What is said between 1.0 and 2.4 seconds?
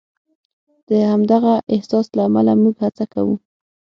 همدغه احساس له